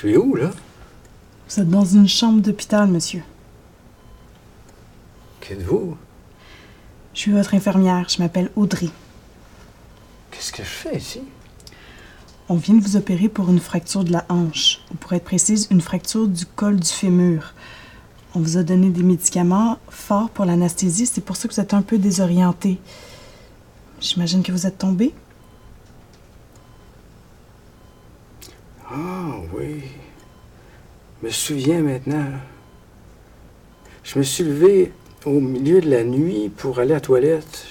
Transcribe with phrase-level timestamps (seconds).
[0.00, 0.52] Je suis où, là?
[1.48, 3.24] Vous êtes dans une chambre d'hôpital, monsieur.
[5.40, 5.96] Qu'êtes-vous?
[7.14, 8.08] Je suis votre infirmière.
[8.08, 8.90] Je m'appelle Audrey.
[10.30, 11.22] Qu'est-ce que je fais ici?
[12.48, 15.66] On vient de vous opérer pour une fracture de la hanche, ou pour être précise,
[15.72, 17.54] une fracture du col du fémur.
[18.36, 21.74] On vous a donné des médicaments forts pour l'anesthésie, c'est pour ça que vous êtes
[21.74, 22.78] un peu désorienté.
[24.00, 25.12] J'imagine que vous êtes tombé.
[28.90, 29.82] Ah oui.
[31.20, 32.26] Je me souviens maintenant.
[34.04, 34.92] Je me suis levé
[35.26, 37.66] au milieu de la nuit pour aller à la toilette.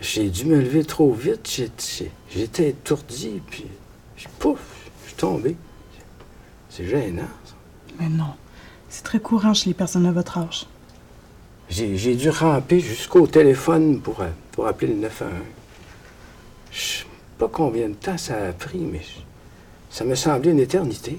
[0.00, 1.48] J'ai dû me lever trop vite.
[2.30, 3.66] J'étais- étourdi, puis
[4.16, 4.58] je- pouf,
[5.04, 5.56] je suis tombé.
[6.70, 7.22] C'est gênant.
[7.44, 7.54] ça.
[8.00, 8.32] Mais non,
[8.88, 10.66] c'est très courant chez les personnes de votre âge.
[11.68, 15.32] J'ai dû ramper jusqu'au téléphone pour, pour appeler le 911.
[16.72, 17.04] Je sais
[17.38, 19.20] pas combien de temps ça a pris, mais je-
[19.90, 21.18] ça me semblait une éternité.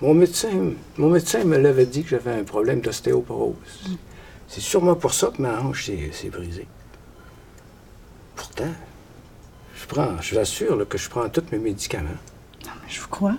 [0.00, 3.54] Mon médecin, mon médecin me l'avait dit que j'avais un problème d'ostéoporose.
[4.48, 6.68] C'est sûrement pour ça que ma hanche s'est s'est brisée.
[8.36, 8.72] Pourtant,
[9.74, 12.20] je prends, je vous assure là, que je prends tous mes médicaments.
[12.64, 13.36] Non, mais je vous crois.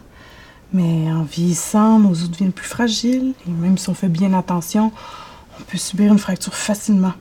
[0.74, 4.92] Mais en vieillissant, nos os deviennent plus fragiles, et même si on fait bien attention,
[5.60, 7.14] on peut subir une fracture facilement.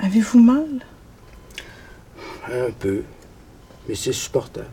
[0.00, 0.84] Avez-vous mal?
[2.52, 3.04] Un peu,
[3.88, 4.66] mais c'est supportable.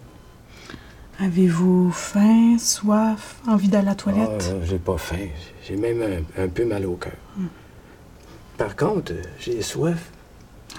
[1.19, 4.52] Avez-vous faim, soif, envie d'aller à la toilette?
[4.52, 5.28] Ah, j'ai pas faim.
[5.66, 7.14] J'ai même un, un peu mal au cœur.
[8.58, 10.09] Par contre, j'ai soif.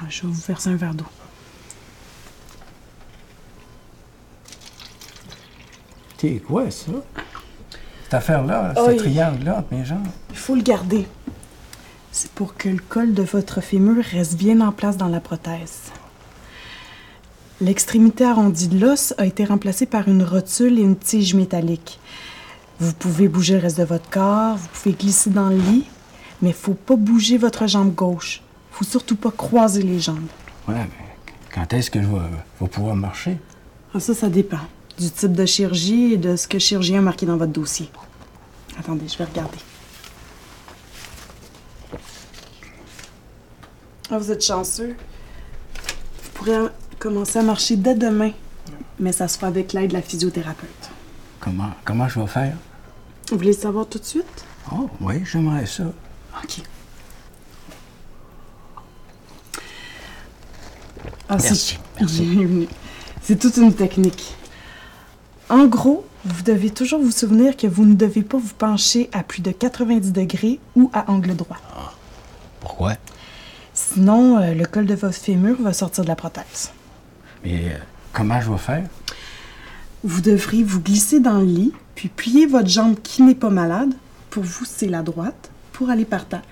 [0.00, 1.06] Ah, je vais vous verser un verre d'eau.
[6.18, 6.92] C'est quoi, ça?
[8.04, 8.96] Cette affaire-là, ce Aïe.
[8.96, 10.06] triangle-là entre mes jambes.
[10.30, 11.06] Il faut le garder.
[12.12, 15.90] C'est pour que le col de votre fémur reste bien en place dans la prothèse.
[17.64, 21.98] L'extrémité arrondie de l'os a été remplacée par une rotule et une tige métallique.
[22.78, 25.86] Vous pouvez bouger le reste de votre corps, vous pouvez glisser dans le lit,
[26.42, 28.42] mais il faut pas bouger votre jambe gauche.
[28.70, 30.28] faut surtout pas croiser les jambes.
[30.68, 31.24] Ouais, mais
[31.54, 32.18] quand est-ce que je vais,
[32.60, 33.38] vais pouvoir marcher?
[33.94, 34.60] Ah, ça, ça dépend
[34.98, 37.88] du type de chirurgie et de ce que le chirurgien a marqué dans votre dossier.
[38.78, 39.56] Attendez, je vais regarder.
[44.10, 44.94] Ah, vous êtes chanceux.
[46.24, 46.58] Vous pourrez
[47.04, 48.30] commencer à marcher dès demain,
[48.98, 50.90] mais ça sera avec l'aide de la physiothérapeute.
[51.38, 52.56] Comment, comment je vais faire?
[53.30, 54.44] Vous voulez le savoir tout de suite?
[54.72, 55.84] Oh, oui, j'aimerais ça.
[56.42, 56.62] OK.
[61.28, 62.68] Ah, c'est- Merci, merci.
[63.20, 64.34] C'est toute une technique.
[65.50, 69.22] En gros, vous devez toujours vous souvenir que vous ne devez pas vous pencher à
[69.22, 71.58] plus de 90 degrés ou à angle droit.
[72.60, 72.94] Pourquoi?
[73.74, 76.70] Sinon, euh, le col de votre fémur va sortir de la prothèse.
[77.44, 77.78] Mais euh,
[78.12, 78.88] comment je vais faire?
[80.02, 83.94] Vous devrez vous glisser dans le lit, puis plier votre jambe qui n'est pas malade.
[84.30, 86.42] Pour vous, c'est la droite, pour aller par terre.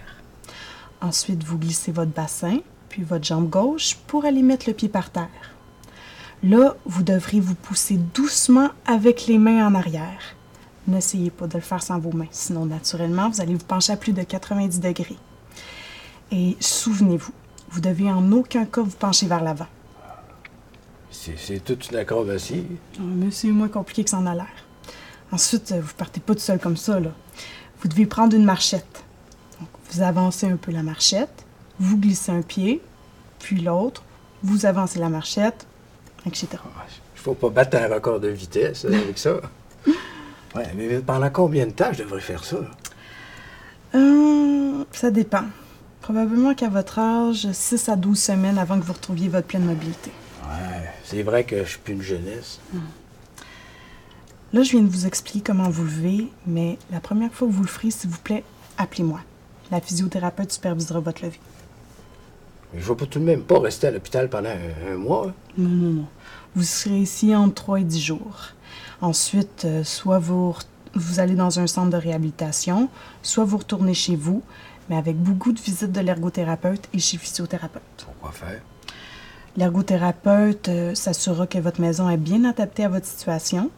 [1.00, 2.58] Ensuite, vous glissez votre bassin,
[2.88, 5.28] puis votre jambe gauche pour aller mettre le pied par terre.
[6.42, 10.34] Là, vous devrez vous pousser doucement avec les mains en arrière.
[10.88, 13.97] N'essayez pas de le faire sans vos mains, sinon naturellement, vous allez vous pencher à
[13.97, 15.19] plus de 90 degrés.
[16.32, 17.32] Et souvenez-vous,
[17.70, 19.69] vous devez en aucun cas vous pencher vers l'avant.
[21.12, 22.65] C'est toute une acrobatie.
[22.97, 24.47] Ah, Mais c'est moins compliqué que ça en a l'air.
[25.31, 27.11] Ensuite, euh, vous partez pas tout seul comme ça, là.
[27.81, 29.05] Vous devez prendre une marchette.
[29.61, 31.45] Donc, vous avancez un peu la marchette,
[31.78, 32.81] vous glissez un pied,
[33.39, 34.03] puis l'autre,
[34.43, 35.67] vous avancez la marchette,
[36.27, 36.49] etc.
[37.17, 39.41] Je faut pas battre un record de vitesse euh, avec ça.
[40.55, 42.59] Ouais, mais pendant combien de temps je devrais faire ça?
[43.95, 45.45] Euh, ça dépend.
[46.03, 50.11] Probablement qu'à votre âge, 6 à 12 semaines avant que vous retrouviez votre pleine mobilité.
[50.42, 52.60] Ouais, c'est vrai que je suis plus une jeunesse.
[54.53, 57.62] Là, je viens de vous expliquer comment vous lever, mais la première fois que vous
[57.62, 58.44] le ferez, s'il vous plaît,
[58.77, 59.21] appelez-moi.
[59.71, 61.41] La physiothérapeute supervisera votre levée.
[62.74, 65.33] Mais je vais pas tout de même pas rester à l'hôpital pendant un, un mois.
[65.56, 66.06] Non, non, non.
[66.54, 68.48] Vous serez ici entre 3 et 10 jours.
[69.00, 70.54] Ensuite, euh, soit vous,
[70.95, 72.88] vous allez dans un centre de réhabilitation,
[73.22, 74.42] soit vous retournez chez vous,
[74.91, 77.83] mais avec beaucoup de visites de l'ergothérapeute et chez physiothérapeute.
[78.04, 78.60] Pourquoi faire?
[79.57, 83.71] L'ergothérapeute euh, s'assurera que votre maison est bien adaptée à votre situation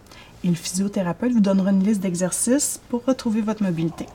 [0.44, 4.06] et le physiothérapeute vous donnera une liste d'exercices pour retrouver votre mobilité.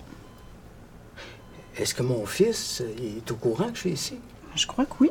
[1.77, 4.19] Est-ce que mon fils euh, est au courant que je suis ici?
[4.55, 5.09] Je crois que oui.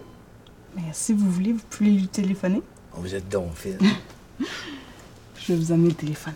[0.75, 2.63] Mais si vous voulez, vous pouvez lui téléphoner.
[2.95, 3.77] Oh, vous êtes donc fils.
[5.37, 6.35] Je vais vous amener le téléphone.